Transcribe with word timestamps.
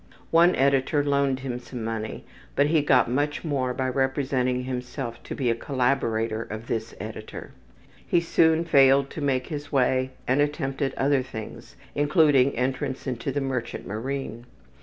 One 0.31 0.55
editor 0.55 1.03
loaned 1.03 1.41
him 1.41 1.59
some 1.59 1.83
money, 1.83 2.25
but 2.55 2.65
he 2.65 2.81
got 2.81 3.07
much 3.07 3.43
more 3.43 3.71
by 3.71 3.87
representing 3.87 4.63
himself 4.63 5.21
to 5.21 5.35
be 5.35 5.51
a 5.51 5.53
collaborator 5.53 6.41
of 6.41 6.65
this 6.65 6.95
editor. 6.99 7.51
He 8.03 8.19
soon 8.19 8.65
failed 8.65 9.11
to 9.11 9.21
make 9.21 9.45
his 9.49 9.71
way 9.71 10.09
and 10.27 10.41
attempted 10.41 10.95
other 10.97 11.21
things, 11.21 11.75
including 11.93 12.55
entrance 12.57 13.05
into 13.05 13.31
the 13.31 13.41
merchant 13.41 13.85
marine. 13.85 14.47